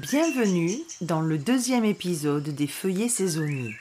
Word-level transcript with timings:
Bienvenue 0.00 0.78
dans 1.02 1.20
le 1.20 1.36
deuxième 1.36 1.84
épisode 1.84 2.48
des 2.48 2.66
feuillets 2.66 3.10
saisonniers. 3.10 3.76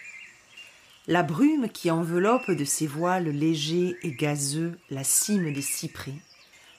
La 1.07 1.23
brume 1.23 1.70
qui 1.70 1.89
enveloppe 1.91 2.52
de 2.52 2.65
ses 2.65 2.88
voiles 2.88 3.29
légers 3.29 3.95
et 4.03 4.11
gazeux 4.11 4.77
la 4.89 5.05
cime 5.05 5.53
des 5.53 5.61
cyprès, 5.61 6.16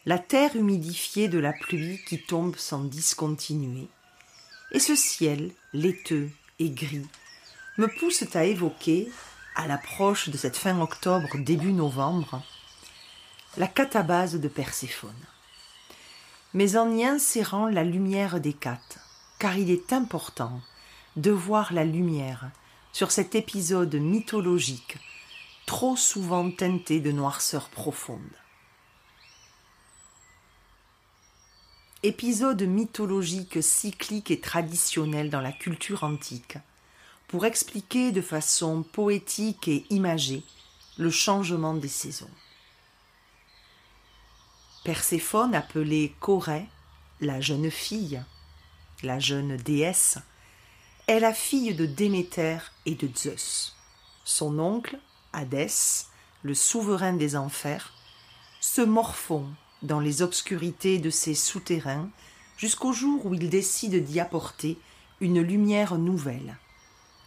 la 0.04 0.18
terre 0.18 0.56
humidifiée 0.56 1.28
de 1.28 1.38
la 1.38 1.54
pluie 1.54 1.98
qui 2.06 2.20
tombe 2.20 2.54
sans 2.56 2.84
discontinuer, 2.84 3.88
et 4.72 4.78
ce 4.78 4.94
ciel 4.94 5.52
laiteux 5.72 6.28
et 6.58 6.68
gris 6.68 7.08
me 7.78 7.86
poussent 7.86 8.36
à 8.36 8.44
évoquer, 8.44 9.10
à 9.56 9.66
l'approche 9.66 10.28
de 10.28 10.36
cette 10.36 10.58
fin 10.58 10.78
octobre 10.82 11.38
début 11.38 11.72
novembre, 11.72 12.42
la 13.56 13.68
catabase 13.68 14.34
de 14.34 14.48
Perséphone. 14.48 15.24
Mais 16.52 16.76
en 16.76 16.94
y 16.94 17.06
insérant 17.06 17.68
la 17.68 17.84
lumière 17.84 18.38
des 18.38 18.52
cates, 18.52 18.98
car 19.40 19.56
il 19.56 19.70
est 19.70 19.94
important 19.94 20.60
de 21.16 21.30
voir 21.30 21.72
la 21.72 21.82
lumière 21.82 22.50
sur 22.92 23.10
cet 23.10 23.34
épisode 23.34 23.94
mythologique 23.94 24.98
trop 25.64 25.96
souvent 25.96 26.50
teinté 26.50 27.00
de 27.00 27.10
noirceur 27.10 27.70
profonde. 27.70 28.20
Épisode 32.02 32.62
mythologique 32.62 33.62
cyclique 33.62 34.30
et 34.30 34.40
traditionnel 34.40 35.30
dans 35.30 35.40
la 35.40 35.52
culture 35.52 36.04
antique, 36.04 36.58
pour 37.26 37.46
expliquer 37.46 38.12
de 38.12 38.20
façon 38.20 38.82
poétique 38.82 39.68
et 39.68 39.86
imagée 39.88 40.42
le 40.98 41.10
changement 41.10 41.74
des 41.74 41.88
saisons. 41.88 42.30
Perséphone, 44.84 45.54
appelée 45.54 46.14
Corée, 46.20 46.66
la 47.20 47.40
jeune 47.40 47.70
fille, 47.70 48.22
la 49.02 49.18
jeune 49.18 49.56
déesse, 49.56 50.18
est 51.06 51.20
la 51.20 51.34
fille 51.34 51.74
de 51.74 51.86
Déméter 51.86 52.58
et 52.86 52.94
de 52.94 53.08
Zeus. 53.16 53.76
Son 54.24 54.58
oncle, 54.58 54.98
Hadès, 55.32 56.06
le 56.42 56.54
souverain 56.54 57.12
des 57.12 57.36
enfers, 57.36 57.92
se 58.60 58.80
morfond 58.80 59.46
dans 59.82 60.00
les 60.00 60.22
obscurités 60.22 60.98
de 60.98 61.10
ses 61.10 61.34
souterrains 61.34 62.10
jusqu'au 62.56 62.92
jour 62.92 63.26
où 63.26 63.34
il 63.34 63.48
décide 63.48 64.04
d'y 64.04 64.20
apporter 64.20 64.78
une 65.20 65.40
lumière 65.40 65.96
nouvelle 65.96 66.56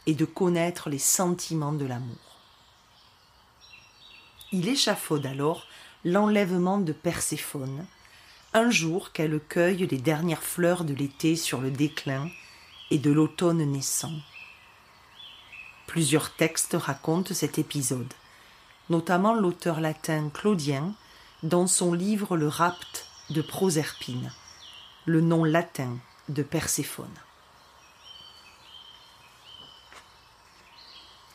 et 0.06 0.14
de 0.14 0.26
connaître 0.26 0.90
les 0.90 1.00
sentiments 1.00 1.74
de 1.74 1.86
l'amour. 1.86 2.40
Il 4.52 4.68
échafaude 4.68 5.26
alors 5.26 5.66
l'enlèvement 6.06 6.78
de 6.78 6.94
Perséphone, 6.94 7.86
un 8.54 8.70
jour 8.70 9.12
qu'elle 9.12 9.40
cueille 9.40 9.88
les 9.88 9.98
dernières 9.98 10.44
fleurs 10.44 10.84
de 10.84 10.94
l'été 10.94 11.36
sur 11.36 11.60
le 11.60 11.72
déclin 11.72 12.30
et 12.92 13.00
de 13.00 13.12
l'automne 13.12 13.64
naissant. 13.64 14.14
Plusieurs 15.88 16.36
textes 16.36 16.76
racontent 16.80 17.34
cet 17.34 17.58
épisode, 17.58 18.14
notamment 18.90 19.34
l'auteur 19.34 19.80
latin 19.80 20.30
Claudien 20.30 20.94
dans 21.42 21.68
son 21.68 21.94
livre 21.94 22.38
Le 22.38 22.48
Rapt 22.48 23.08
de 23.32 23.42
Proserpine, 23.42 24.32
le 25.06 25.22
nom 25.22 25.44
latin 25.44 25.98
de 26.30 26.44
Perséphone. 26.44 27.14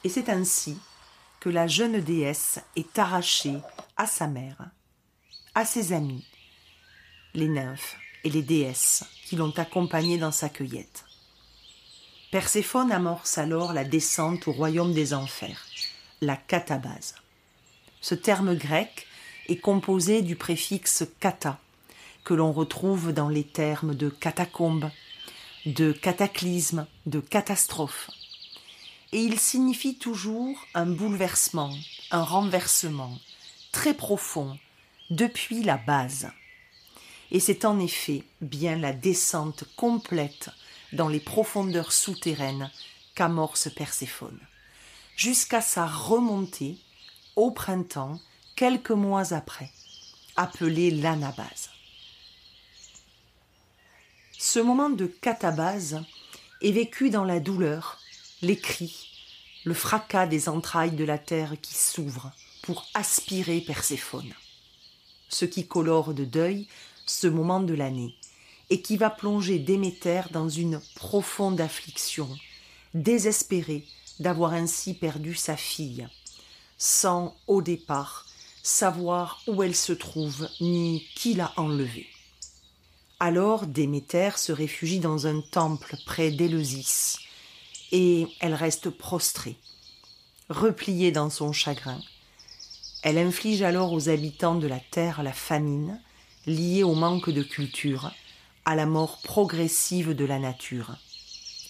Et 0.05 0.09
c'est 0.09 0.29
ainsi 0.29 0.79
que 1.41 1.49
la 1.49 1.67
jeune 1.67 2.01
déesse 2.01 2.61
est 2.77 2.99
arrachée 2.99 3.59
à 3.97 4.07
sa 4.07 4.29
mère, 4.29 4.71
à 5.55 5.65
ses 5.65 5.93
amis, 5.93 6.25
les 7.35 7.49
nymphes 7.49 7.97
et 8.25 8.31
les 8.31 8.43
déesses 8.43 9.05
qui 9.25 9.37
l'ont 9.37 9.57
accompagnée 9.57 10.19
dans 10.19 10.33
sa 10.33 10.49
cueillette. 10.49 11.05
Perséphone 12.31 12.93
amorce 12.93 13.39
alors 13.39 13.73
la 13.73 13.85
descente 13.85 14.49
au 14.49 14.53
royaume 14.53 14.93
des 14.93 15.15
enfers, 15.15 15.67
la 16.21 16.37
catabase. 16.37 17.15
Ce 18.01 18.15
terme 18.15 18.55
grec 18.55 19.07
est 19.49 19.57
composé 19.57 20.23
du 20.23 20.37
préfixe 20.37 21.05
kata, 21.21 21.59
que 22.25 22.35
l'on 22.35 22.53
retrouve 22.53 23.13
dans 23.13 23.29
les 23.29 23.45
termes 23.45 23.95
de 23.95 24.11
catacombe, 24.11 24.91
de 25.65 25.93
cataclysme, 25.93 26.87
de 27.07 27.21
catastrophe. 27.21 28.11
Et 29.13 29.21
il 29.21 29.39
signifie 29.39 29.97
toujours 29.97 30.67
un 30.75 30.87
bouleversement, 30.87 31.75
un 32.11 32.23
renversement, 32.23 33.19
très 33.73 33.95
profond, 33.95 34.59
depuis 35.09 35.63
la 35.63 35.79
base. 35.79 36.31
Et 37.31 37.41
c'est 37.41 37.65
en 37.65 37.79
effet 37.79 38.25
bien 38.41 38.77
la 38.77 38.93
descente 38.93 39.65
complète 39.77 40.51
dans 40.93 41.09
les 41.09 41.21
profondeurs 41.21 41.93
souterraines 41.93 42.71
qu'amorce 43.15 43.69
Perséphone, 43.75 44.39
jusqu'à 45.17 45.61
sa 45.61 45.87
remontée 45.87 46.79
au 47.37 47.51
printemps, 47.51 48.21
quelques 48.57 48.91
mois 48.91 49.35
après, 49.35 49.71
appelée 50.37 50.91
l'anabase. 50.91 51.71
Ce 54.39 54.61
moment 54.61 54.89
de 54.89 55.07
catabase 55.07 56.03
est 56.63 56.73
vécu 56.73 57.11
dans 57.11 57.25
la 57.25 57.41
douleur, 57.41 57.99
les 58.41 58.57
cris, 58.57 59.09
le 59.65 59.75
fracas 59.75 60.27
des 60.27 60.49
entrailles 60.49 60.93
de 60.93 61.05
la 61.05 61.19
terre 61.19 61.55
qui 61.61 61.75
s'ouvrent 61.75 62.33
pour 62.63 62.87
aspirer 62.95 63.61
Perséphone. 63.61 64.33
Ce 65.29 65.45
qui 65.45 65.67
colore 65.67 66.15
de 66.15 66.25
deuil 66.25 66.69
ce 67.09 67.27
moment 67.27 67.61
de 67.61 67.75
l'année, 67.75 68.15
et 68.71 68.83
qui 68.83 68.97
va 68.97 69.11
plonger 69.11 69.59
Déméter 69.59 70.23
dans 70.31 70.49
une 70.49 70.81
profonde 70.95 71.61
affliction, 71.61 72.29
désespérée 72.95 73.85
d'avoir 74.21 74.53
ainsi 74.53 74.95
perdu 74.95 75.35
sa 75.35 75.57
fille, 75.57 76.07
sans, 76.77 77.37
au 77.47 77.63
départ, 77.63 78.27
savoir 78.63 79.43
où 79.47 79.63
elle 79.63 79.75
se 79.75 79.93
trouve 79.93 80.49
ni 80.61 81.07
qui 81.15 81.35
l'a 81.35 81.53
enlevée. 81.57 82.07
Alors 83.21 83.67
Déméter 83.67 84.31
se 84.37 84.53
réfugie 84.53 85.01
dans 85.01 85.27
un 85.27 85.41
temple 85.41 85.97
près 86.07 86.31
d'Éleusis, 86.31 87.19
et 87.91 88.29
elle 88.41 88.55
reste 88.55 88.91
prostrée, 88.91 89.57
repliée 90.49 91.11
dans 91.11 91.31
son 91.31 91.53
chagrin. 91.53 92.01
Elle 93.03 93.19
inflige 93.19 93.63
alors 93.63 93.93
aux 93.93 94.09
habitants 94.09 94.57
de 94.57 94.67
la 94.67 94.81
terre 94.81 95.23
la 95.23 95.33
famine, 95.33 96.01
lié 96.49 96.83
au 96.83 96.95
manque 96.95 97.31
de 97.31 97.43
culture, 97.43 98.11
à 98.65 98.75
la 98.75 98.87
mort 98.87 99.21
progressive 99.23 100.15
de 100.15 100.25
la 100.25 100.39
nature. 100.39 100.97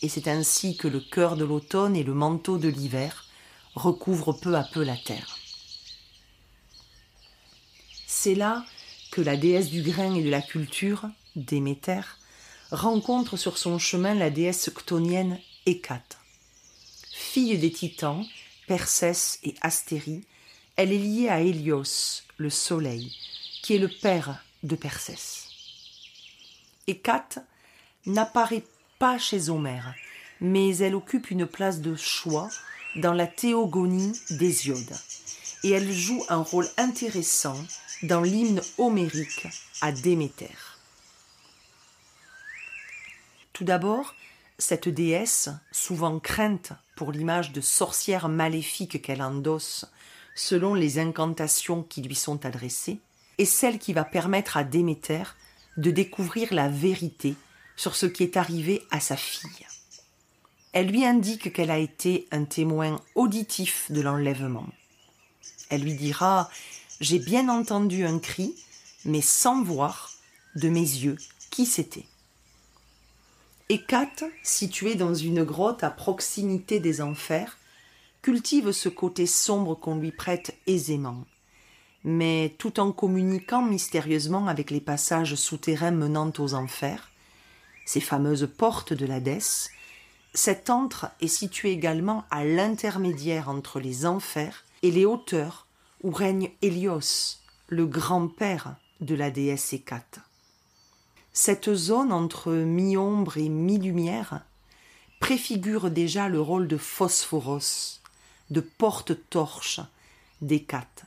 Et 0.02 0.08
c'est 0.08 0.28
ainsi 0.28 0.76
que 0.76 0.88
le 0.88 1.00
cœur 1.00 1.36
de 1.36 1.44
l'automne 1.44 1.96
et 1.96 2.04
le 2.04 2.14
manteau 2.14 2.58
de 2.58 2.68
l'hiver 2.68 3.26
recouvrent 3.74 4.32
peu 4.32 4.56
à 4.56 4.62
peu 4.62 4.82
la 4.82 4.96
terre. 4.96 5.38
C'est 8.06 8.34
là 8.34 8.64
que 9.10 9.20
la 9.20 9.36
déesse 9.36 9.68
du 9.68 9.82
grain 9.82 10.14
et 10.14 10.22
de 10.22 10.30
la 10.30 10.42
culture, 10.42 11.08
Déméter, 11.36 12.00
rencontre 12.70 13.36
sur 13.36 13.58
son 13.58 13.78
chemin 13.78 14.14
la 14.14 14.30
déesse 14.30 14.70
ctonienne 14.74 15.38
Hécate. 15.66 16.18
Fille 17.12 17.58
des 17.58 17.72
titans, 17.72 18.24
Persès 18.66 19.38
et 19.42 19.54
Astérie, 19.60 20.24
elle 20.76 20.92
est 20.92 20.98
liée 20.98 21.28
à 21.28 21.40
Hélios, 21.40 22.22
le 22.36 22.50
soleil, 22.50 23.12
qui 23.62 23.74
est 23.74 23.78
le 23.78 23.88
père 23.88 24.42
de 24.62 24.76
Persès. 24.76 25.18
Hécate 26.86 27.38
n'apparaît 28.06 28.64
pas 28.98 29.18
chez 29.18 29.50
Homère, 29.50 29.94
mais 30.40 30.76
elle 30.78 30.94
occupe 30.94 31.30
une 31.30 31.46
place 31.46 31.80
de 31.80 31.94
choix 31.96 32.48
dans 32.96 33.12
la 33.12 33.26
théogonie 33.26 34.12
d'Hésiode, 34.30 34.96
et 35.62 35.70
elle 35.70 35.92
joue 35.92 36.24
un 36.28 36.42
rôle 36.42 36.68
intéressant 36.76 37.58
dans 38.02 38.22
l'hymne 38.22 38.62
homérique 38.78 39.46
à 39.80 39.92
Déméter. 39.92 40.50
Tout 43.52 43.64
d'abord, 43.64 44.14
cette 44.58 44.88
déesse, 44.88 45.50
souvent 45.72 46.18
crainte 46.18 46.72
pour 46.96 47.12
l'image 47.12 47.52
de 47.52 47.60
sorcière 47.60 48.28
maléfique 48.28 49.02
qu'elle 49.02 49.22
endosse 49.22 49.86
selon 50.34 50.74
les 50.74 50.98
incantations 51.00 51.82
qui 51.82 52.02
lui 52.02 52.14
sont 52.14 52.46
adressées, 52.46 53.00
est 53.38 53.44
celle 53.44 53.78
qui 53.78 53.92
va 53.92 54.04
permettre 54.04 54.56
à 54.56 54.64
Déméter 54.64 55.22
de 55.76 55.90
découvrir 55.90 56.52
la 56.52 56.68
vérité 56.68 57.36
sur 57.76 57.94
ce 57.94 58.06
qui 58.06 58.24
est 58.24 58.36
arrivé 58.36 58.82
à 58.90 59.00
sa 59.00 59.16
fille. 59.16 59.66
Elle 60.72 60.88
lui 60.88 61.04
indique 61.04 61.52
qu'elle 61.52 61.70
a 61.70 61.78
été 61.78 62.26
un 62.30 62.44
témoin 62.44 63.00
auditif 63.14 63.90
de 63.90 64.00
l'enlèvement. 64.00 64.66
Elle 65.70 65.82
lui 65.82 65.94
dira 65.94 66.50
J'ai 67.00 67.18
bien 67.18 67.48
entendu 67.48 68.04
un 68.04 68.18
cri, 68.18 68.54
mais 69.04 69.22
sans 69.22 69.62
voir 69.62 70.12
de 70.56 70.68
mes 70.68 70.80
yeux 70.80 71.16
qui 71.50 71.64
c'était. 71.64 72.06
Hécate, 73.68 74.24
située 74.42 74.94
dans 74.94 75.14
une 75.14 75.44
grotte 75.44 75.84
à 75.84 75.90
proximité 75.90 76.80
des 76.80 77.00
enfers, 77.00 77.58
cultive 78.22 78.72
ce 78.72 78.88
côté 78.88 79.26
sombre 79.26 79.74
qu'on 79.74 79.96
lui 79.96 80.10
prête 80.10 80.56
aisément 80.66 81.24
mais 82.08 82.54
tout 82.56 82.80
en 82.80 82.90
communiquant 82.90 83.60
mystérieusement 83.60 84.46
avec 84.48 84.70
les 84.70 84.80
passages 84.80 85.34
souterrains 85.34 85.90
menant 85.90 86.32
aux 86.38 86.54
enfers, 86.54 87.10
ces 87.84 88.00
fameuses 88.00 88.48
portes 88.56 88.94
de 88.94 89.04
l'Hadès, 89.04 89.68
cet 90.32 90.70
antre 90.70 91.10
est 91.20 91.28
situé 91.28 91.70
également 91.70 92.24
à 92.30 92.46
l'intermédiaire 92.46 93.50
entre 93.50 93.78
les 93.78 94.06
enfers 94.06 94.64
et 94.82 94.90
les 94.90 95.04
hauteurs 95.04 95.66
où 96.02 96.10
règne 96.10 96.50
Hélios, 96.62 97.40
le 97.68 97.84
grand-père 97.84 98.76
de 99.02 99.14
la 99.14 99.30
déesse 99.30 99.74
Hécate. 99.74 100.20
Cette 101.34 101.74
zone 101.74 102.10
entre 102.10 102.52
mi-ombre 102.52 103.36
et 103.36 103.50
mi-lumière 103.50 104.40
préfigure 105.20 105.90
déjà 105.90 106.30
le 106.30 106.40
rôle 106.40 106.68
de 106.68 106.78
Phosphoros, 106.78 108.00
de 108.48 108.60
porte-torche 108.60 109.80
d'Hécate. 110.40 111.04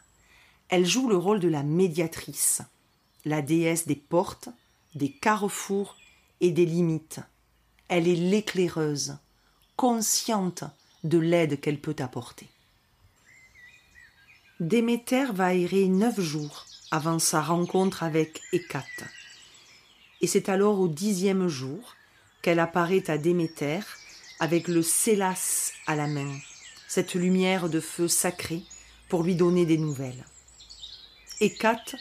Elle 0.71 0.85
joue 0.85 1.09
le 1.09 1.17
rôle 1.17 1.41
de 1.41 1.49
la 1.49 1.63
médiatrice, 1.63 2.61
la 3.25 3.41
déesse 3.41 3.87
des 3.87 3.95
portes, 3.97 4.47
des 4.95 5.11
carrefours 5.11 5.97
et 6.39 6.51
des 6.51 6.65
limites. 6.65 7.19
Elle 7.89 8.07
est 8.07 8.15
l'éclaireuse, 8.15 9.17
consciente 9.75 10.63
de 11.03 11.17
l'aide 11.17 11.59
qu'elle 11.59 11.79
peut 11.79 11.97
apporter. 11.99 12.47
Déméter 14.61 15.25
va 15.33 15.53
errer 15.53 15.87
neuf 15.87 16.21
jours 16.21 16.65
avant 16.89 17.19
sa 17.19 17.41
rencontre 17.41 18.03
avec 18.03 18.39
Hécate. 18.53 18.85
Et 20.21 20.27
c'est 20.27 20.47
alors 20.47 20.79
au 20.79 20.87
dixième 20.87 21.49
jour 21.49 21.95
qu'elle 22.41 22.59
apparaît 22.59 23.09
à 23.09 23.17
Déméter 23.17 23.81
avec 24.39 24.69
le 24.69 24.83
Célas 24.83 25.73
à 25.85 25.97
la 25.97 26.07
main, 26.07 26.33
cette 26.87 27.13
lumière 27.13 27.69
de 27.69 27.81
feu 27.81 28.07
sacré 28.07 28.61
pour 29.09 29.23
lui 29.23 29.35
donner 29.35 29.65
des 29.65 29.77
nouvelles. 29.77 30.23
Hécate 31.43 31.95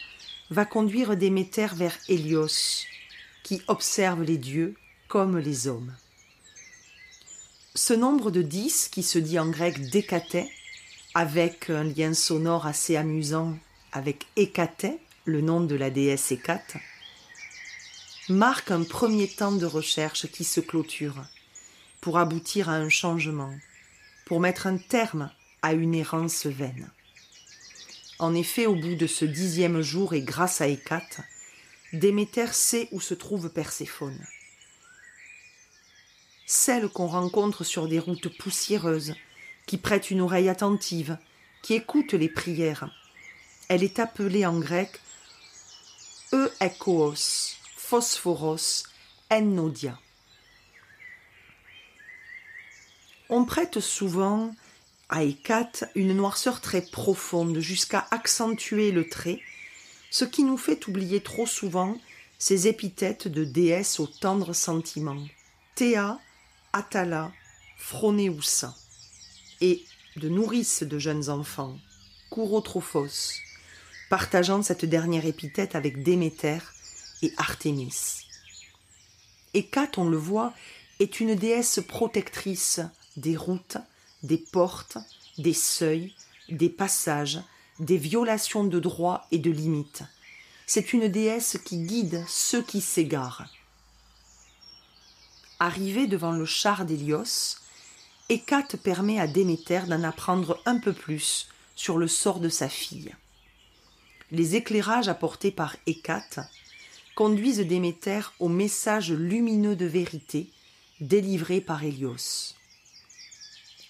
va 0.51 0.67
conduire 0.67 1.17
Déméter 1.17 1.69
vers 1.73 1.97
Hélios, 2.09 2.85
qui 3.43 3.63
observe 3.69 4.23
les 4.23 4.37
dieux 4.37 4.75
comme 5.09 5.39
les 5.39 5.67
hommes. 5.67 5.97
Ce 7.75 7.95
nombre 7.95 8.31
de 8.31 8.43
dix, 8.43 8.91
qui 8.91 9.03
se 9.03 9.19
dit 9.19 9.39
en 9.39 9.49
grec 9.49 9.89
décaté, 9.89 10.47
avec 11.15 11.71
un 11.71 11.85
lien 11.85 12.13
sonore 12.13 12.67
assez 12.67 12.97
amusant 12.97 13.57
avec 13.93 14.27
Hécaté, 14.37 14.99
le 15.25 15.41
nom 15.41 15.63
de 15.63 15.75
la 15.75 15.89
déesse 15.89 16.33
Hécate, 16.33 16.77
marque 18.29 18.71
un 18.71 18.83
premier 18.83 19.27
temps 19.27 19.53
de 19.53 19.65
recherche 19.65 20.31
qui 20.31 20.45
se 20.45 20.61
clôture 20.61 21.17
pour 22.03 22.19
aboutir 22.19 22.69
à 22.69 22.75
un 22.75 22.91
changement, 22.91 23.55
pour 24.27 24.39
mettre 24.39 24.67
un 24.67 24.77
terme 24.77 25.31
à 25.63 25.73
une 25.73 25.95
errance 25.95 26.45
vaine. 26.45 26.91
En 28.21 28.35
effet, 28.35 28.67
au 28.67 28.75
bout 28.75 28.97
de 28.97 29.07
ce 29.07 29.25
dixième 29.25 29.81
jour 29.81 30.13
et 30.13 30.21
grâce 30.21 30.61
à 30.61 30.69
Hécate, 30.69 31.23
Déméter 31.95 32.53
sait 32.53 32.87
où 32.93 33.01
se 33.01 33.15
trouve 33.15 33.49
Perséphone. 33.49 34.19
Celle 36.45 36.91
qu'on 36.91 37.07
rencontre 37.07 37.65
sur 37.65 37.89
des 37.89 37.99
routes 37.99 38.29
poussiéreuses, 38.37 39.15
qui 39.65 39.79
prête 39.79 40.11
une 40.11 40.21
oreille 40.21 40.51
attentive, 40.51 41.17
qui 41.63 41.73
écoute 41.73 42.13
les 42.13 42.29
prières. 42.29 42.95
Elle 43.69 43.83
est 43.83 43.99
appelée 43.99 44.45
en 44.45 44.61
grec 44.61 45.01
Eekos, 46.61 47.57
Phosphoros, 47.75 48.85
Ennodia. 49.31 49.99
On 53.31 53.47
prête 53.47 53.81
souvent 53.81 54.55
à 55.11 55.25
Hécate 55.25 55.85
une 55.95 56.15
noirceur 56.15 56.61
très 56.61 56.83
profonde 56.83 57.59
jusqu'à 57.59 58.07
accentuer 58.11 58.93
le 58.93 59.09
trait, 59.09 59.41
ce 60.11 60.25
qui 60.25 60.45
nous 60.45 60.57
fait 60.57 60.87
oublier 60.87 61.21
trop 61.21 61.47
souvent 61.47 61.99
ces 62.39 62.69
épithètes 62.69 63.29
de 63.29 63.45
déesse 63.45 64.01
aux 64.01 64.07
tendres 64.07 64.55
sentiments. 64.55 65.27
Théa, 65.75 66.19
Atala, 66.73 67.33
Phronéoussa 67.77 68.75
et 69.61 69.85
de 70.17 70.29
nourrice 70.29 70.85
de 70.85 70.99
jeunes 70.99 71.29
enfants, 71.29 71.77
Kourotrophos, 72.31 73.35
partageant 74.09 74.63
cette 74.63 74.85
dernière 74.85 75.27
épithète 75.27 75.75
avec 75.75 76.03
Déméter 76.03 76.59
et 77.23 77.33
Artémis. 77.37 78.27
Hécate, 79.55 79.99
on 79.99 80.09
le 80.09 80.17
voit, 80.17 80.55
est 81.01 81.21
une 81.21 81.35
déesse 81.35 81.81
protectrice 81.87 82.81
des 83.17 83.37
routes, 83.37 83.79
des 84.23 84.39
portes, 84.39 84.99
des 85.39 85.55
seuils, 85.55 86.15
des 86.49 86.69
passages, 86.69 87.41
des 87.79 87.97
violations 87.97 88.65
de 88.65 88.79
droits 88.79 89.27
et 89.31 89.39
de 89.39 89.51
limites. 89.51 90.03
C'est 90.67 90.93
une 90.93 91.09
déesse 91.09 91.59
qui 91.65 91.79
guide 91.79 92.25
ceux 92.29 92.63
qui 92.63 92.81
s'égarent. 92.81 93.47
Arrivée 95.59 96.07
devant 96.07 96.33
le 96.33 96.45
char 96.45 96.85
d'Hélios, 96.85 97.57
Hécate 98.29 98.77
permet 98.77 99.19
à 99.19 99.27
Déméter 99.27 99.81
d'en 99.89 100.05
apprendre 100.05 100.61
un 100.65 100.79
peu 100.79 100.93
plus 100.93 101.49
sur 101.75 101.99
le 101.99 102.07
sort 102.07 102.39
de 102.41 102.49
sa 102.49 102.69
fille. 102.69 103.15
Les 104.31 104.55
éclairages 104.55 105.09
apportés 105.09 105.51
par 105.51 105.77
Hécate 105.87 106.39
conduisent 107.17 107.67
Déméter 107.67 108.21
au 108.39 108.49
message 108.49 109.11
lumineux 109.11 109.75
de 109.75 109.87
vérité 109.87 110.51
délivré 111.01 111.61
par 111.61 111.83
Hélios. 111.83 112.55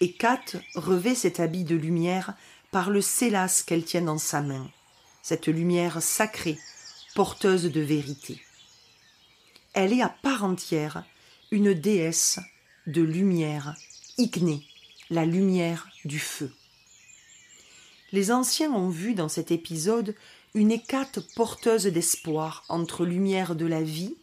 Hécate 0.01 0.57
revêt 0.75 1.15
cet 1.15 1.41
habit 1.41 1.65
de 1.65 1.77
lumière 1.77 2.35
par 2.71 2.91
le 2.91 3.03
célas 3.03 3.63
qu'elle 3.67 3.85
tient 3.85 4.03
dans 4.03 4.19
sa 4.19 4.41
main, 4.41 4.71
cette 5.23 5.47
lumière 5.47 6.03
sacrée, 6.03 6.59
porteuse 7.15 7.65
de 7.65 7.81
vérité. 7.81 8.41
Elle 9.75 9.93
est 9.93 10.03
à 10.03 10.09
part 10.09 10.45
entière 10.45 11.05
une 11.51 11.75
déesse 11.75 12.39
de 12.87 13.03
lumière 13.03 13.75
la 15.11 15.27
lumière 15.27 15.89
du 16.05 16.19
feu. 16.19 16.53
Les 18.13 18.33
anciens 18.33 18.73
ont 18.73 18.89
vu 18.89 19.15
dans 19.15 19.29
cet 19.29 19.51
épisode 19.51 20.15
une 20.55 20.73
Hécate 20.73 21.21
porteuse 21.35 21.87
d'espoir 21.87 22.65
entre 22.69 23.05
lumière 23.05 23.55
de 23.55 23.67
la 23.67 23.83
vie 23.83 24.17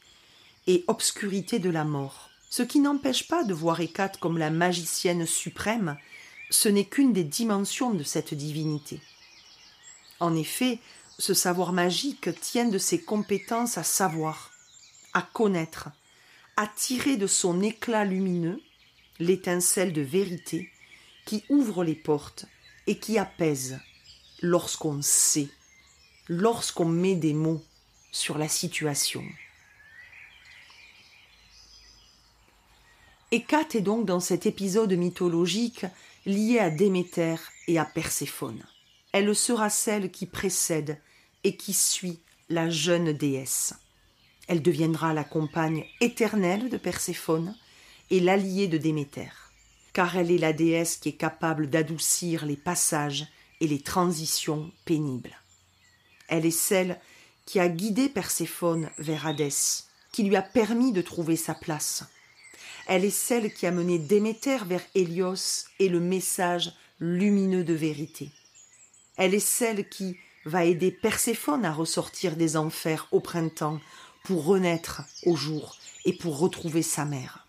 et 0.66 0.84
obscurité 0.88 1.60
de 1.60 1.70
la 1.70 1.84
mort. 1.84 2.30
Ce 2.50 2.64
qui 2.64 2.80
n'empêche 2.80 3.28
pas 3.28 3.44
de 3.44 3.54
voir 3.54 3.82
Hécate 3.82 4.20
comme 4.20 4.38
la 4.38 4.50
magicienne 4.50 5.26
suprême, 5.26 5.98
ce 6.50 6.70
n'est 6.70 6.86
qu'une 6.86 7.14
des 7.14 7.26
dimensions 7.26 7.94
de 7.94 8.04
cette 8.04 8.34
divinité. 8.34 9.02
En 10.20 10.36
effet, 10.36 10.80
ce 11.20 11.34
savoir 11.34 11.74
magique 11.74 12.30
tient 12.40 12.68
de 12.68 12.78
ses 12.78 13.02
compétences 13.02 13.78
à 13.78 13.84
savoir, 13.84 14.52
à 15.14 15.22
connaître, 15.22 15.90
à 16.56 16.68
tirer 16.68 17.18
de 17.18 17.28
son 17.28 17.62
éclat 17.62 18.06
lumineux 18.06 18.62
l'étincelle 19.20 19.94
de 19.94 20.02
vérité 20.02 20.72
qui 21.26 21.44
ouvre 21.50 21.84
les 21.84 21.96
portes 21.96 22.46
et 22.88 22.98
qui 22.98 23.18
apaise 23.18 23.80
lorsqu'on 24.42 25.02
sait, 25.02 25.50
lorsqu'on 26.30 26.86
met 26.86 27.16
des 27.16 27.34
mots 27.34 27.64
sur 28.12 28.38
la 28.38 28.48
situation. 28.48 29.24
Hécate 33.30 33.76
est 33.76 33.82
donc 33.82 34.06
dans 34.06 34.22
cet 34.22 34.46
épisode 34.46 34.94
mythologique 34.94 35.86
lié 36.26 36.60
à 36.60 36.70
Déméter 36.70 37.36
et 37.68 37.78
à 37.78 37.84
Perséphone. 37.84 38.64
Elle 39.12 39.36
sera 39.36 39.70
celle 39.70 40.12
qui 40.12 40.26
précède 40.26 40.98
et 41.44 41.58
qui 41.58 41.74
suit 41.74 42.20
la 42.48 42.70
jeune 42.70 43.12
déesse. 43.12 43.74
Elle 44.48 44.62
deviendra 44.62 45.14
la 45.14 45.26
compagne 45.26 45.84
éternelle 46.00 46.70
de 46.70 46.78
Perséphone 46.78 47.54
et 48.12 48.22
l'alliée 48.22 48.70
de 48.70 48.78
Déméter, 48.78 49.34
car 49.92 50.16
elle 50.16 50.32
est 50.32 50.38
la 50.38 50.54
déesse 50.54 50.96
qui 50.96 51.10
est 51.10 51.18
capable 51.18 51.70
d'adoucir 51.70 52.46
les 52.46 52.56
passages 52.56 53.28
et 53.60 53.68
les 53.68 53.82
transitions 53.82 54.72
pénibles. 54.86 55.36
Elle 56.30 56.46
est 56.46 56.52
celle 56.52 56.98
qui 57.46 57.60
a 57.60 57.68
guidé 57.68 58.08
Perséphone 58.08 58.90
vers 58.98 59.28
Hadès, 59.28 59.84
qui 60.14 60.24
lui 60.24 60.38
a 60.38 60.42
permis 60.42 60.94
de 60.94 61.02
trouver 61.02 61.36
sa 61.36 61.54
place. 61.54 62.06
Elle 62.88 63.04
est 63.04 63.10
celle 63.10 63.54
qui 63.54 63.68
a 63.68 63.72
mené 63.72 64.00
Déméter 64.00 64.60
vers 64.66 64.84
Hélios 64.96 65.66
et 65.78 65.90
le 65.90 66.00
message 66.00 66.72
lumineux 67.02 67.66
de 67.66 67.74
vérité. 67.74 68.32
Elle 69.18 69.34
est 69.34 69.40
celle 69.40 69.90
qui 69.90 70.16
va 70.46 70.64
aider 70.64 70.92
Perséphone 70.92 71.66
à 71.66 71.74
ressortir 71.74 72.38
des 72.38 72.56
enfers 72.56 73.10
au 73.12 73.20
printemps 73.20 73.82
pour 74.24 74.46
renaître 74.46 75.02
au 75.26 75.36
jour 75.36 75.76
et 76.06 76.14
pour 76.14 76.40
retrouver 76.40 76.82
sa 76.82 77.04
mère. 77.04 77.46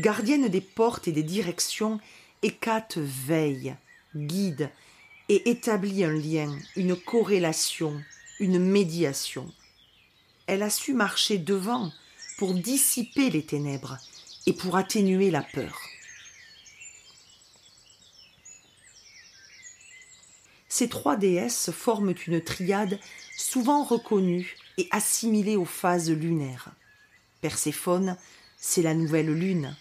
Gardienne 0.00 0.48
des 0.48 0.60
portes 0.60 1.06
et 1.06 1.12
des 1.12 1.22
directions, 1.22 2.00
Hécate 2.42 2.98
veille, 2.98 3.76
guide 4.16 4.70
et 5.28 5.50
établit 5.50 6.02
un 6.02 6.12
lien, 6.12 6.52
une 6.74 6.96
corrélation, 6.96 8.02
une 8.40 8.58
médiation. 8.58 9.52
Elle 10.48 10.64
a 10.64 10.70
su 10.70 10.94
marcher 10.94 11.38
devant 11.38 11.92
pour 12.40 12.54
dissiper 12.54 13.28
les 13.28 13.42
ténèbres 13.42 13.98
et 14.46 14.54
pour 14.54 14.76
atténuer 14.76 15.30
la 15.30 15.42
peur. 15.42 15.78
Ces 20.66 20.88
trois 20.88 21.16
déesses 21.16 21.70
forment 21.70 22.14
une 22.26 22.42
triade 22.42 22.98
souvent 23.36 23.84
reconnue 23.84 24.56
et 24.78 24.88
assimilée 24.90 25.56
aux 25.56 25.66
phases 25.66 26.10
lunaires. 26.10 26.70
Perséphone, 27.42 28.16
c'est 28.56 28.80
la 28.80 28.94
nouvelle 28.94 29.34
lune. 29.34 29.76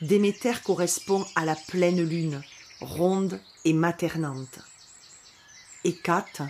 Déméter 0.00 0.54
correspond 0.62 1.26
à 1.34 1.44
la 1.44 1.56
pleine 1.56 2.08
lune, 2.08 2.40
ronde 2.82 3.40
et 3.64 3.72
maternante. 3.72 4.60
Hécate 5.82 6.42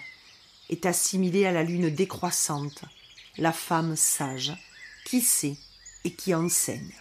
est 0.69 0.85
assimilée 0.85 1.47
à 1.47 1.53
la 1.53 1.63
lune 1.63 1.89
décroissante, 1.89 2.85
la 3.39 3.53
femme 3.53 3.97
sage, 3.97 4.53
qui 5.05 5.21
sait 5.21 5.57
et 6.05 6.13
qui 6.13 6.35
enseigne. 6.35 6.95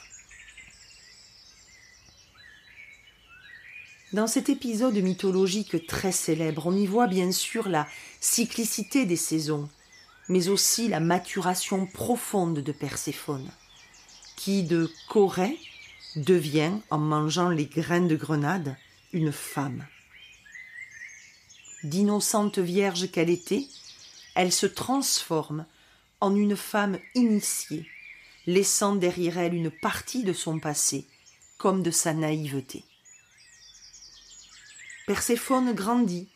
Dans 4.13 4.27
cet 4.27 4.48
épisode 4.50 4.95
mythologique 4.98 5.88
très 5.88 6.12
célèbre, 6.12 6.67
on 6.67 6.75
y 6.75 6.86
voit 6.86 7.07
bien 7.07 7.31
sûr 7.31 7.67
la 7.67 7.88
cyclicité 8.19 9.07
des 9.07 9.15
saisons, 9.15 9.67
mais 10.29 10.50
aussi 10.50 10.88
la 10.88 11.00
maturation 11.00 11.88
profonde 11.88 12.60
de 12.60 12.72
Perséphone, 12.72 13.50
qui 14.36 14.62
de 14.62 14.91
Corée 15.10 15.57
devient, 16.15 16.74
en 16.91 17.00
mangeant 17.00 17.50
les 17.50 17.65
graines 17.65 18.07
de 18.07 18.15
grenade, 18.15 18.77
une 19.13 19.31
femme. 19.31 19.83
D'innocente 21.83 22.60
vierge 22.60 23.10
qu'elle 23.10 23.31
était, 23.31 23.65
elle 24.36 24.51
se 24.51 24.67
transforme 24.67 25.65
en 26.22 26.36
une 26.36 26.55
femme 26.55 27.00
initiée, 27.15 27.88
laissant 28.46 28.96
derrière 28.96 29.38
elle 29.38 29.54
une 29.54 29.72
partie 29.72 30.24
de 30.24 30.34
son 30.34 30.60
passé, 30.60 31.06
comme 31.58 31.84
de 31.84 31.92
sa 31.92 32.14
naïveté. 32.14 32.84
Perséphone 35.08 35.74
grandit, 35.74 36.28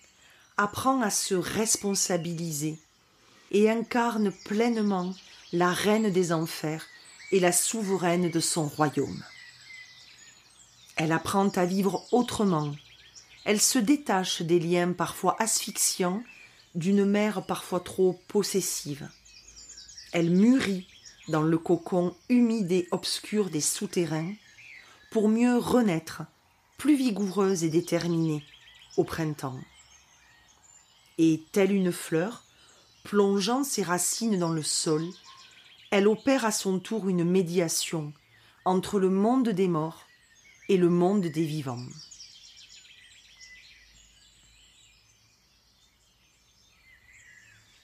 apprend 0.58 1.02
à 1.02 1.10
se 1.10 1.36
responsabiliser 1.36 2.78
et 3.52 3.70
incarne 3.70 4.32
pleinement 4.46 5.14
la 5.54 5.72
reine 5.72 6.12
des 6.12 6.32
enfers 6.32 6.86
et 7.32 7.40
la 7.40 7.52
souveraine 7.52 8.30
de 8.30 8.40
son 8.40 8.68
royaume. 8.68 9.24
Elle 10.96 11.12
apprend 11.12 11.50
à 11.50 11.66
vivre 11.66 12.06
autrement. 12.12 12.76
Elle 13.46 13.62
se 13.62 13.80
détache 13.80 14.42
des 14.42 14.60
liens 14.60 14.92
parfois 14.94 15.36
asphyxiants 15.40 16.24
d'une 16.76 17.06
mère 17.06 17.46
parfois 17.46 17.80
trop 17.80 18.20
possessive. 18.28 19.08
Elle 20.12 20.32
mûrit 20.32 20.88
dans 21.28 21.42
le 21.42 21.58
cocon 21.58 22.16
humide 22.30 22.72
et 22.72 22.88
obscur 22.92 23.50
des 23.50 23.62
souterrains 23.62 24.34
pour 25.12 25.30
mieux 25.30 25.58
renaître, 25.58 26.24
plus 26.78 26.96
vigoureuse 26.96 27.64
et 27.64 27.70
déterminée, 27.70 28.44
au 28.98 29.04
printemps. 29.04 29.60
Et 31.18 31.44
telle 31.52 31.72
une 31.72 31.92
fleur, 31.92 32.44
plongeant 33.04 33.64
ses 33.64 33.84
racines 33.84 34.38
dans 34.38 34.52
le 34.52 34.64
sol, 34.64 35.04
elle 35.92 36.08
opère 36.08 36.46
à 36.46 36.52
son 36.52 36.80
tour 36.80 37.08
une 37.08 37.24
médiation 37.24 38.14
entre 38.66 39.00
le 39.00 39.10
monde 39.10 39.50
des 39.50 39.68
morts 39.68 40.06
et 40.70 40.78
le 40.78 40.90
monde 40.90 41.26
des 41.26 41.46
vivants. 41.46 41.86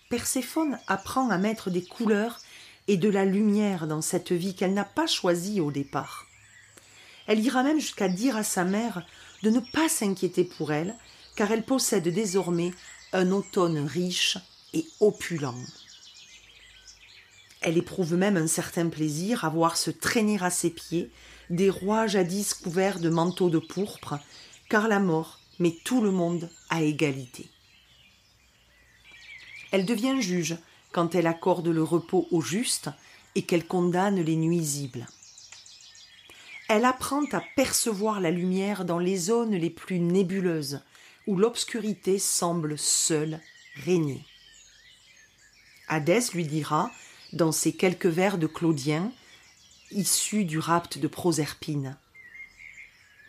Perséphone 0.10 0.78
apprend 0.88 1.30
à 1.30 1.38
mettre 1.38 1.72
des 1.72 1.84
couleurs 1.84 2.40
et 2.88 2.98
de 2.98 3.10
la 3.10 3.26
lumière 3.26 3.88
dans 3.88 4.02
cette 4.02 4.32
vie 4.32 4.56
qu'elle 4.56 4.74
n'a 4.74 4.86
pas 4.86 5.08
choisie 5.08 5.62
au 5.62 5.72
départ. 5.72 6.28
Elle 7.28 7.40
ira 7.40 7.64
même 7.64 7.80
jusqu'à 7.80 8.10
dire 8.10 8.36
à 8.36 8.44
sa 8.44 8.66
mère 8.66 9.06
de 9.44 9.50
ne 9.50 9.60
pas 9.60 9.90
s'inquiéter 9.90 10.44
pour 10.44 10.72
elle, 10.72 10.96
car 11.36 11.52
elle 11.52 11.64
possède 11.64 12.08
désormais 12.08 12.72
un 13.14 13.32
automne 13.32 13.86
riche 13.86 14.38
et 14.74 14.86
opulent. 15.00 15.56
Elle 17.62 17.78
éprouve 17.78 18.16
même 18.16 18.36
un 18.36 18.48
certain 18.48 18.90
plaisir 18.90 19.46
à 19.46 19.50
voir 19.50 19.78
se 19.78 19.90
traîner 19.90 20.38
à 20.42 20.50
ses 20.50 20.70
pieds 20.70 21.10
des 21.50 21.70
rois 21.70 22.08
jadis 22.08 22.54
couverts 22.54 23.00
de 23.00 23.10
manteaux 23.10 23.50
de 23.50 23.60
pourpre, 23.60 24.20
car 24.70 24.88
la 24.88 25.00
mort 25.00 25.40
met 25.60 25.78
tout 25.84 26.02
le 26.02 26.12
monde 26.12 26.50
à 26.70 26.82
égalité. 26.82 27.50
Elle 29.72 29.86
devient 29.86 30.22
juge 30.22 30.58
quand 30.94 31.16
elle 31.16 31.28
accorde 31.28 31.68
le 31.68 31.84
repos 31.84 32.28
aux 32.32 32.42
justes 32.42 32.90
et 33.36 33.42
qu'elle 33.42 33.68
condamne 33.68 34.22
les 34.22 34.38
nuisibles. 34.38 35.08
Elle 36.70 36.86
apprend 36.86 37.26
à 37.34 37.42
percevoir 37.56 38.22
la 38.22 38.32
lumière 38.32 38.86
dans 38.86 39.00
les 39.00 39.18
zones 39.18 39.56
les 39.56 39.70
plus 39.70 40.00
nébuleuses, 40.00 40.82
où 41.28 41.36
l'obscurité 41.36 42.20
semble 42.20 42.78
seule 42.78 43.40
régner. 43.76 44.24
Hadès 45.88 46.32
lui 46.34 46.46
dira, 46.46 46.92
dans 47.34 47.52
ses 47.52 47.74
quelques 47.74 48.06
vers 48.06 48.38
de 48.38 48.48
Claudien, 48.48 49.12
issus 49.92 50.46
du 50.46 50.60
rapt 50.60 50.98
de 50.98 51.08
Proserpine. 51.08 51.98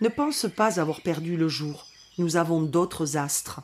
Ne 0.00 0.08
pense 0.08 0.46
pas 0.54 0.80
avoir 0.80 1.00
perdu 1.00 1.36
le 1.36 1.48
jour, 1.48 1.86
nous 2.18 2.36
avons 2.36 2.62
d'autres 2.62 3.16
astres. 3.16 3.60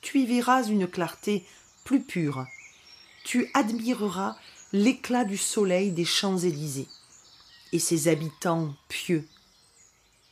Tu 0.00 0.20
y 0.20 0.26
verras 0.26 0.64
une 0.64 0.86
clarté 0.86 1.44
plus 1.84 2.00
pure. 2.02 2.46
Tu 3.26 3.50
admireras 3.54 4.36
l'éclat 4.72 5.24
du 5.24 5.36
soleil 5.36 5.90
des 5.90 6.04
Champs-Élysées 6.04 6.86
et 7.72 7.80
ses 7.80 8.06
habitants 8.06 8.72
pieux, 8.86 9.26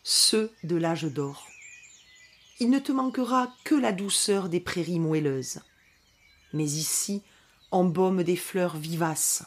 ceux 0.04 0.52
de 0.62 0.76
l'âge 0.76 1.02
d'or. 1.02 1.48
Il 2.60 2.70
ne 2.70 2.78
te 2.78 2.92
manquera 2.92 3.52
que 3.64 3.74
la 3.74 3.90
douceur 3.90 4.48
des 4.48 4.60
prairies 4.60 5.00
moelleuses. 5.00 5.58
Mais 6.52 6.66
ici, 6.66 7.20
embaume 7.72 8.22
des 8.22 8.36
fleurs 8.36 8.76
vivaces, 8.76 9.42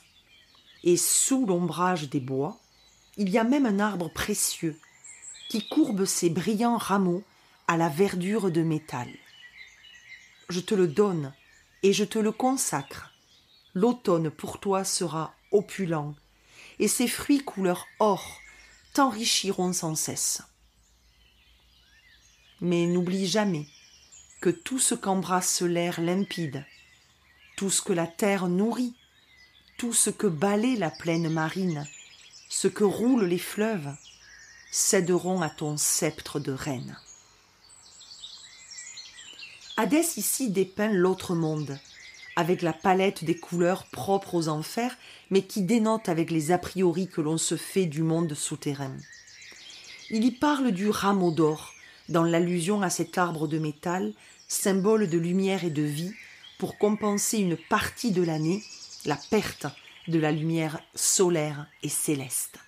et 0.84 0.98
sous 0.98 1.46
l'ombrage 1.46 2.10
des 2.10 2.20
bois, 2.20 2.60
il 3.16 3.30
y 3.30 3.38
a 3.38 3.46
même 3.46 3.66
un 3.66 3.80
arbre 3.80 4.10
précieux 4.10 4.78
qui 5.48 5.66
courbe 5.70 6.04
ses 6.04 6.30
brillants 6.30 6.76
rameaux 6.76 7.24
à 7.70 7.78
la 7.78 7.88
verdure 7.88 8.52
de 8.52 8.62
métal. 8.62 9.08
Je 10.50 10.60
te 10.60 10.76
le 10.76 10.90
donne 10.90 11.34
et 11.82 11.94
je 11.94 12.04
te 12.04 12.20
le 12.20 12.34
consacre. 12.34 13.14
L'automne 13.80 14.32
pour 14.32 14.60
toi 14.60 14.84
sera 14.84 15.36
opulent, 15.52 16.16
et 16.80 16.88
ses 16.88 17.08
fruits 17.08 17.44
couleur 17.44 17.86
or 18.00 18.42
t'enrichiront 18.94 19.72
sans 19.72 19.94
cesse. 19.94 20.42
Mais 22.60 22.88
n'oublie 22.88 23.28
jamais 23.28 23.68
que 24.42 24.50
tout 24.50 24.80
ce 24.80 24.96
qu'embrasse 24.96 25.62
l'air 25.62 26.02
limpide, 26.02 26.66
tout 27.56 27.70
ce 27.70 27.84
que 27.84 27.94
la 27.94 28.08
terre 28.08 28.48
nourrit, 28.48 28.96
tout 29.78 29.94
ce 29.94 30.10
que 30.10 30.26
balaie 30.26 30.76
la 30.76 30.90
plaine 30.90 31.30
marine, 31.30 31.88
ce 32.50 32.68
que 32.68 32.84
roulent 32.84 33.26
les 33.26 33.38
fleuves, 33.38 33.96
céderont 34.72 35.44
à 35.44 35.52
ton 35.52 35.78
sceptre 35.78 36.40
de 36.40 36.52
reine. 36.52 36.98
Hadès 39.76 40.18
ici 40.18 40.50
dépeint 40.50 40.92
l'autre 40.92 41.36
monde, 41.36 41.80
avec 42.38 42.62
la 42.62 42.72
palette 42.72 43.24
des 43.24 43.36
couleurs 43.36 43.86
propres 43.88 44.36
aux 44.36 44.48
enfers, 44.48 44.96
mais 45.32 45.42
qui 45.42 45.64
dénote 45.64 46.08
avec 46.08 46.30
les 46.30 46.52
a 46.52 46.60
priori 46.60 47.08
que 47.08 47.20
l'on 47.20 47.40
se 47.40 47.58
fait 47.58 47.88
du 47.88 48.04
monde 48.04 48.36
souterrain. 48.36 48.96
Il 50.12 50.24
y 50.24 50.30
parle 50.30 50.72
du 50.72 50.88
rameau 50.88 51.32
d'or, 51.32 51.74
dans 52.10 52.24
l'allusion 52.24 52.84
à 52.84 52.92
cet 52.92 53.18
arbre 53.18 53.48
de 53.48 53.58
métal, 53.58 54.14
symbole 54.48 55.10
de 55.10 55.18
lumière 55.18 55.66
et 55.66 55.72
de 55.72 55.82
vie, 55.82 56.14
pour 56.60 56.78
compenser 56.78 57.40
une 57.40 57.58
partie 57.58 58.12
de 58.12 58.22
l'année, 58.22 58.64
la 59.06 59.18
perte 59.32 59.66
de 60.08 60.20
la 60.20 60.32
lumière 60.32 60.80
solaire 60.94 61.66
et 61.82 61.90
céleste. 61.90 62.60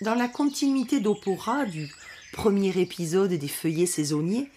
Dans 0.00 0.14
la 0.14 0.28
continuité 0.28 1.00
d'Opora 1.00 1.66
du 1.66 1.92
premier 2.32 2.78
épisode 2.80 3.34
des 3.34 3.48
feuillets 3.48 3.84
saisonniers, 3.84 4.50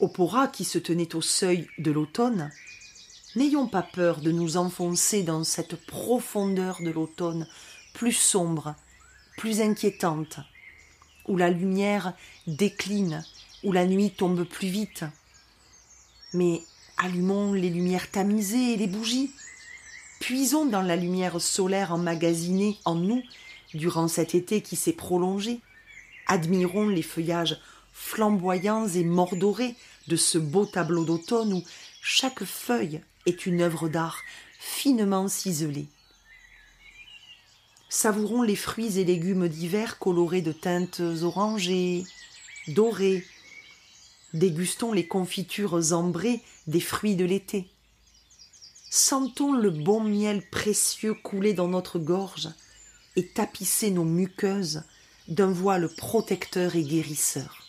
Opora 0.00 0.48
qui 0.48 0.64
se 0.64 0.78
tenait 0.78 1.14
au 1.14 1.20
seuil 1.20 1.68
de 1.78 1.92
l'automne, 1.92 2.50
n'ayons 3.36 3.68
pas 3.68 3.82
peur 3.82 4.20
de 4.20 4.32
nous 4.32 4.56
enfoncer 4.56 5.22
dans 5.22 5.44
cette 5.44 5.76
profondeur 5.86 6.82
de 6.82 6.90
l'automne 6.90 7.46
plus 7.92 8.12
sombre, 8.12 8.74
plus 9.36 9.60
inquiétante, 9.60 10.40
où 11.28 11.36
la 11.36 11.50
lumière 11.50 12.12
décline, 12.46 13.24
où 13.62 13.72
la 13.72 13.86
nuit 13.86 14.10
tombe 14.10 14.44
plus 14.44 14.68
vite. 14.68 15.04
Mais 16.32 16.62
allumons 16.96 17.52
les 17.52 17.70
lumières 17.70 18.10
tamisées 18.10 18.72
et 18.72 18.76
les 18.76 18.88
bougies. 18.88 19.30
Puisons 20.18 20.66
dans 20.66 20.82
la 20.82 20.96
lumière 20.96 21.40
solaire 21.40 21.92
emmagasinée 21.92 22.78
en 22.84 22.96
nous 22.96 23.22
durant 23.74 24.08
cet 24.08 24.34
été 24.34 24.60
qui 24.60 24.74
s'est 24.74 24.92
prolongé. 24.92 25.60
Admirons 26.26 26.88
les 26.88 27.02
feuillages 27.02 27.60
flamboyants 27.94 28.88
et 28.88 29.04
mordorés 29.04 29.74
de 30.08 30.16
ce 30.16 30.36
beau 30.36 30.66
tableau 30.66 31.06
d'automne 31.06 31.54
où 31.54 31.64
chaque 32.02 32.44
feuille 32.44 33.00
est 33.24 33.46
une 33.46 33.62
œuvre 33.62 33.88
d'art 33.88 34.20
finement 34.58 35.28
ciselée 35.28 35.88
savourons 37.94 38.42
les 38.42 38.56
fruits 38.56 38.98
et 38.98 39.04
légumes 39.04 39.48
d'hiver 39.48 39.98
colorés 39.98 40.42
de 40.42 40.52
teintes 40.52 41.00
orangées, 41.22 42.04
dorées. 42.68 43.24
Dégustons 44.32 44.92
les 44.92 45.06
confitures 45.06 45.92
ambrées 45.92 46.42
des 46.66 46.80
fruits 46.80 47.14
de 47.14 47.24
l'été. 47.24 47.68
Sentons 48.90 49.52
le 49.52 49.70
bon 49.70 50.02
miel 50.02 50.42
précieux 50.50 51.14
couler 51.14 51.54
dans 51.54 51.68
notre 51.68 52.00
gorge 52.00 52.48
et 53.14 53.28
tapisser 53.28 53.92
nos 53.92 54.04
muqueuses 54.04 54.82
d'un 55.28 55.52
voile 55.52 55.88
protecteur 55.88 56.74
et 56.74 56.82
guérisseur. 56.82 57.63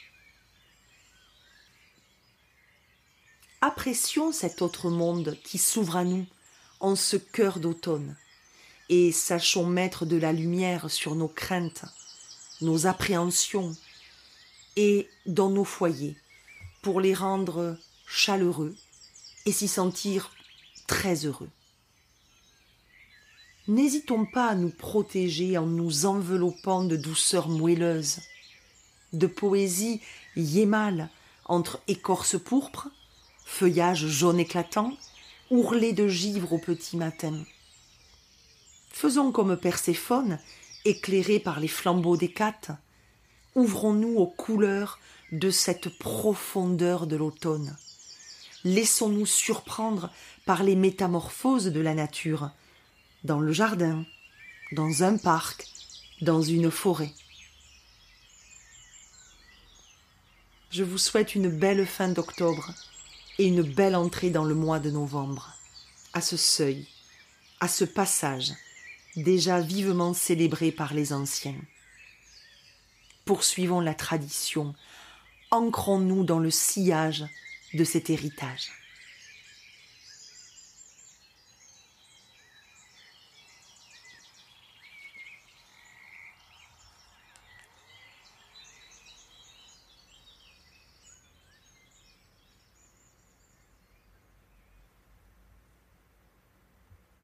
Apprécions 3.67 4.31
cet 4.31 4.61
autre 4.61 4.91
monde 4.91 5.39
qui 5.43 5.57
s'ouvre 5.57 5.95
à 5.95 6.03
nous 6.03 6.27
en 6.81 6.95
ce 6.95 7.17
cœur 7.17 7.59
d'automne, 7.59 8.15
et 8.89 9.11
sachons 9.11 9.65
mettre 9.65 10.05
de 10.05 10.17
la 10.17 10.33
lumière 10.33 10.91
sur 10.91 11.15
nos 11.15 11.27
craintes, 11.27 11.83
nos 12.61 12.85
appréhensions, 12.85 13.75
et 14.75 15.09
dans 15.25 15.49
nos 15.49 15.63
foyers, 15.63 16.15
pour 16.83 17.01
les 17.01 17.15
rendre 17.15 17.75
chaleureux 18.05 18.75
et 19.47 19.51
s'y 19.51 19.67
sentir 19.67 20.31
très 20.85 21.25
heureux. 21.25 21.49
N'hésitons 23.67 24.27
pas 24.27 24.49
à 24.49 24.53
nous 24.53 24.69
protéger 24.69 25.57
en 25.57 25.65
nous 25.65 26.05
enveloppant 26.05 26.83
de 26.83 26.97
douceur 26.97 27.49
moelleuse, 27.49 28.19
de 29.11 29.25
poésie 29.25 30.01
yémale 30.35 31.09
entre 31.45 31.81
écorce 31.87 32.37
pourpre, 32.39 32.89
feuillage 33.45 34.07
jaune 34.07 34.39
éclatant, 34.39 34.91
ourlé 35.49 35.93
de 35.93 36.07
givre 36.07 36.51
au 36.53 36.57
petit 36.57 36.97
matin. 36.97 37.43
Faisons 38.89 39.31
comme 39.31 39.55
Perséphone, 39.55 40.39
éclairée 40.83 41.39
par 41.39 41.59
les 41.59 41.67
flambeaux 41.67 42.17
d'hécate, 42.17 42.71
ouvrons-nous 43.53 44.17
aux 44.17 44.27
couleurs 44.27 44.99
de 45.31 45.49
cette 45.49 45.89
profondeur 45.97 47.07
de 47.07 47.15
l'automne. 47.15 47.77
Laissons-nous 48.63 49.25
surprendre 49.25 50.11
par 50.45 50.63
les 50.63 50.75
métamorphoses 50.75 51.67
de 51.67 51.79
la 51.79 51.93
nature, 51.93 52.51
dans 53.23 53.39
le 53.39 53.53
jardin, 53.53 54.05
dans 54.71 55.03
un 55.03 55.17
parc, 55.17 55.67
dans 56.21 56.41
une 56.41 56.71
forêt. 56.71 57.13
Je 60.71 60.83
vous 60.83 60.97
souhaite 60.97 61.35
une 61.35 61.49
belle 61.49 61.85
fin 61.85 62.09
d'octobre 62.09 62.73
et 63.37 63.45
une 63.47 63.61
belle 63.61 63.95
entrée 63.95 64.29
dans 64.29 64.43
le 64.43 64.55
mois 64.55 64.79
de 64.79 64.91
novembre, 64.91 65.53
à 66.13 66.21
ce 66.21 66.37
seuil, 66.37 66.87
à 67.59 67.67
ce 67.67 67.83
passage, 67.85 68.53
déjà 69.15 69.59
vivement 69.59 70.13
célébré 70.13 70.71
par 70.71 70.93
les 70.93 71.13
anciens. 71.13 71.59
Poursuivons 73.25 73.79
la 73.79 73.93
tradition, 73.93 74.75
ancrons-nous 75.51 76.23
dans 76.23 76.39
le 76.39 76.51
sillage 76.51 77.25
de 77.73 77.83
cet 77.83 78.09
héritage. 78.09 78.71